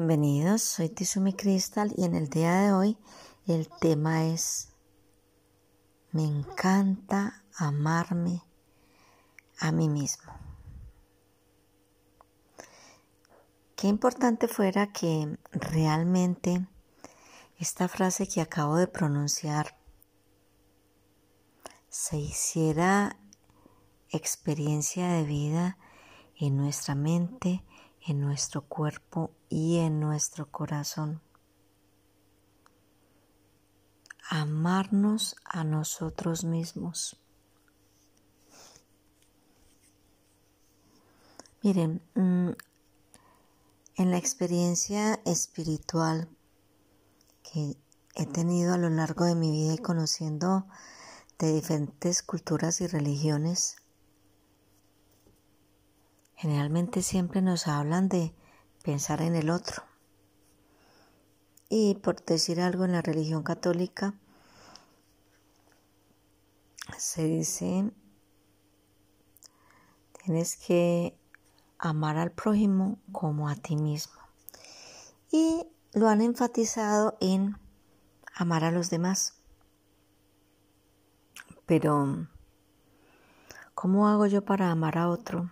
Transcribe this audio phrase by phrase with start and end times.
[0.00, 2.96] Bienvenidos, soy Tizumi Crystal y en el día de hoy
[3.46, 4.72] el tema es
[6.10, 8.42] Me encanta amarme
[9.58, 10.32] a mí mismo.
[13.76, 16.66] Qué importante fuera que realmente
[17.58, 19.76] esta frase que acabo de pronunciar
[21.90, 23.18] se hiciera
[24.08, 25.76] experiencia de vida
[26.36, 27.62] en nuestra mente,
[28.06, 31.20] en nuestro cuerpo y en nuestro corazón.
[34.28, 37.16] Amarnos a nosotros mismos.
[41.62, 42.50] Miren, mm,
[43.96, 46.28] en la experiencia espiritual
[47.42, 47.76] que
[48.14, 50.66] he tenido a lo largo de mi vida y conociendo
[51.38, 53.76] de diferentes culturas y religiones,
[56.40, 58.34] generalmente siempre nos hablan de
[58.82, 59.82] pensar en el otro.
[61.68, 64.14] Y por decir algo en la religión católica,
[66.96, 67.92] se dice,
[70.24, 71.14] tienes que
[71.78, 74.18] amar al prójimo como a ti mismo.
[75.30, 77.58] Y lo han enfatizado en
[78.34, 79.34] amar a los demás.
[81.66, 82.26] Pero,
[83.74, 85.50] ¿cómo hago yo para amar a otro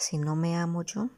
[0.00, 1.08] si no me amo yo?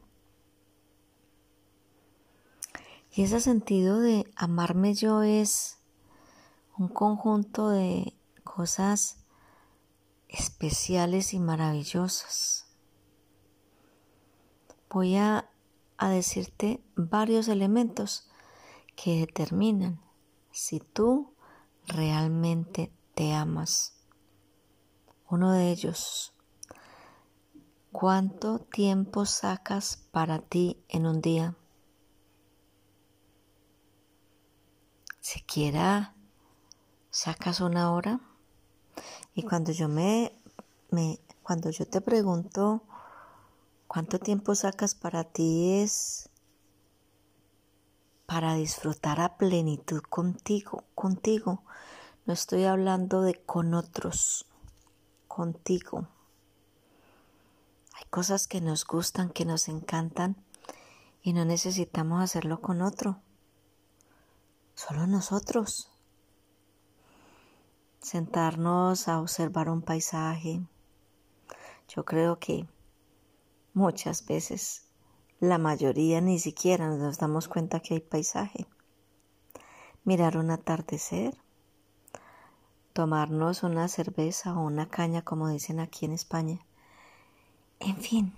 [3.10, 5.78] Y ese sentido de amarme yo es
[6.76, 8.14] un conjunto de
[8.44, 9.16] cosas
[10.28, 12.62] especiales y maravillosas
[14.92, 15.48] voy a,
[15.98, 18.28] decirte varios elementos
[18.96, 20.00] que determinan
[20.50, 21.32] si tú
[21.86, 23.94] realmente te amas.
[25.30, 26.34] Uno de ellos,
[27.92, 31.54] ¿cuánto tiempo sacas para ti en un día?
[35.20, 36.14] Siquiera
[37.10, 38.20] sacas una hora.
[39.34, 40.32] Y cuando yo me,
[40.90, 42.82] me cuando yo te pregunto
[43.92, 46.30] ¿Cuánto tiempo sacas para ti es
[48.24, 51.62] para disfrutar a plenitud contigo, contigo?
[52.24, 54.46] No estoy hablando de con otros,
[55.28, 56.08] contigo.
[58.12, 60.36] Cosas que nos gustan, que nos encantan
[61.20, 63.20] y no necesitamos hacerlo con otro.
[64.76, 65.90] Solo nosotros.
[67.98, 70.60] Sentarnos a observar un paisaje.
[71.88, 72.68] Yo creo que
[73.74, 74.84] Muchas veces,
[75.40, 78.66] la mayoría ni siquiera nos damos cuenta que hay paisaje.
[80.04, 81.38] Mirar un atardecer,
[82.92, 86.66] tomarnos una cerveza o una caña como dicen aquí en España.
[87.84, 88.32] En fin,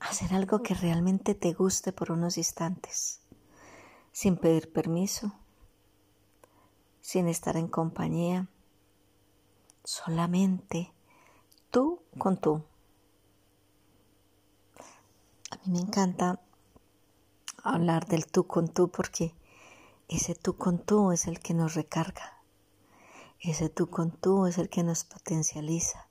[0.00, 3.20] hacer algo que realmente te guste por unos instantes,
[4.10, 5.32] sin pedir permiso,
[7.00, 8.48] sin estar en compañía,
[9.84, 10.92] solamente
[11.70, 12.64] tú con tú.
[15.52, 16.40] A mí me encanta
[17.62, 19.36] hablar del tú con tú porque
[20.08, 22.42] ese tú con tú es el que nos recarga.
[23.38, 26.08] Ese tú con tú es el que nos potencializa.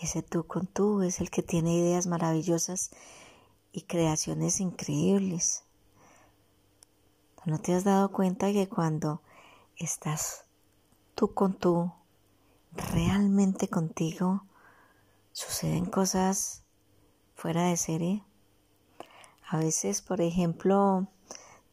[0.00, 2.90] Ese tú con tú es el que tiene ideas maravillosas
[3.72, 5.64] y creaciones increíbles.
[7.44, 9.20] ¿No te has dado cuenta que cuando
[9.76, 10.44] estás
[11.14, 11.92] tú con tú,
[12.72, 14.44] realmente contigo,
[15.32, 16.62] suceden cosas
[17.34, 18.24] fuera de serie.
[19.48, 21.08] A veces, por ejemplo,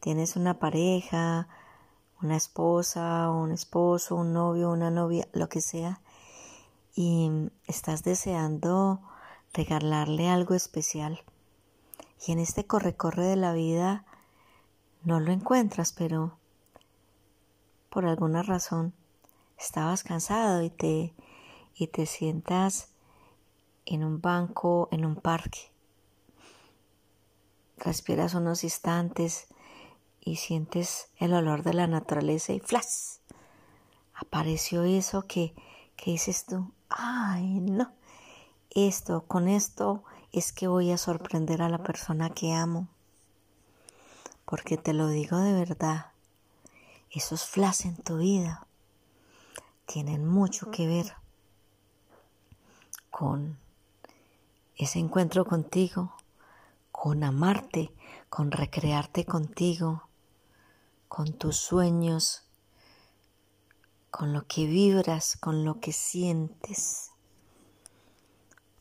[0.00, 1.48] tienes una pareja,
[2.20, 6.00] una esposa, un esposo, un novio, una novia, lo que sea,
[7.02, 7.30] y
[7.66, 9.00] estás deseando
[9.54, 11.22] regalarle algo especial.
[12.26, 14.04] Y en este corre-corre de la vida
[15.02, 16.36] no lo encuentras, pero
[17.88, 18.92] por alguna razón
[19.58, 21.14] estabas cansado y te,
[21.74, 22.90] y te sientas
[23.86, 25.72] en un banco, en un parque.
[27.78, 29.46] Respiras unos instantes
[30.20, 33.20] y sientes el olor de la naturaleza y flash.
[34.12, 35.54] Apareció eso que,
[36.00, 37.92] que dices tú, ay no,
[38.70, 40.02] esto, con esto
[40.32, 42.88] es que voy a sorprender a la persona que amo.
[44.46, 46.06] Porque te lo digo de verdad,
[47.10, 48.66] esos flashes en tu vida
[49.84, 51.12] tienen mucho que ver
[53.10, 53.58] con
[54.76, 56.14] ese encuentro contigo,
[56.92, 57.92] con amarte,
[58.30, 60.08] con recrearte contigo,
[61.08, 62.44] con tus sueños,
[64.10, 67.10] con lo que vibras, con lo que sientes.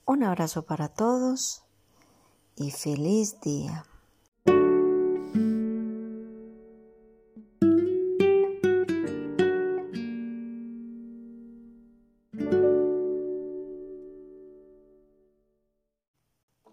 [0.05, 1.63] Un abrazo para todos
[2.55, 3.85] y feliz día.